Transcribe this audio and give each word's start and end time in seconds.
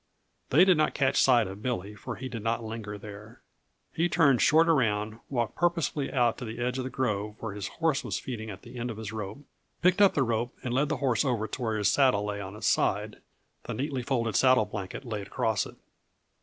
They 0.49 0.65
did 0.65 0.77
not 0.77 0.95
catch 0.95 1.21
sight 1.21 1.45
of 1.45 1.61
Billy 1.61 1.93
for 1.93 2.15
he 2.15 2.27
did 2.27 2.41
not 2.43 2.63
linger 2.63 2.97
there. 2.97 3.39
He 3.93 4.09
turned 4.09 4.41
short 4.41 4.67
around, 4.67 5.19
walked 5.29 5.53
purposefully 5.55 6.11
out 6.11 6.39
to 6.39 6.45
the 6.45 6.57
edge 6.57 6.79
of 6.79 6.83
the 6.83 6.89
grove 6.89 7.35
where 7.39 7.53
his 7.53 7.67
horse 7.67 8.03
was 8.03 8.17
feeding 8.17 8.49
at 8.49 8.63
the 8.63 8.79
end 8.79 8.89
of 8.89 8.97
his 8.97 9.11
rope, 9.13 9.43
picked 9.83 10.01
up 10.01 10.15
the 10.15 10.23
rope 10.23 10.55
and 10.63 10.73
led 10.73 10.89
the 10.89 10.97
horse 10.97 11.23
over 11.23 11.45
to 11.47 11.61
where 11.61 11.77
his 11.77 11.87
saddle 11.89 12.25
lay 12.25 12.41
on 12.41 12.55
its 12.55 12.65
side, 12.65 13.17
the 13.65 13.75
neatly 13.75 14.01
folded 14.01 14.35
saddle 14.35 14.65
blanket 14.65 15.05
laid 15.05 15.27
across 15.27 15.67
it. 15.67 15.75